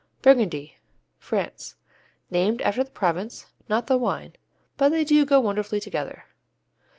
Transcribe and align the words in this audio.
Burgundy 0.23 0.79
France 1.19 1.75
Named 2.31 2.59
after 2.63 2.83
the 2.83 2.89
province, 2.89 3.45
not 3.69 3.85
the 3.85 3.99
wine, 3.99 4.33
but 4.75 4.89
they 4.89 5.03
go 5.05 5.39
wonderfully 5.39 5.79
together. 5.79 6.23